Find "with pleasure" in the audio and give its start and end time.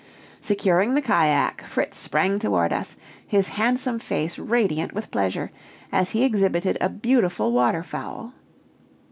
4.93-5.51